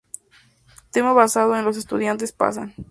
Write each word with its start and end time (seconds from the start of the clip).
Tema 0.89 1.13
basado 1.13 1.55
en 1.55 1.63
"Los 1.63 1.77
estudiantes 1.77 2.31
pasan". 2.31 2.73